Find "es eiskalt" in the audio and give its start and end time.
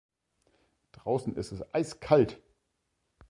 1.51-2.41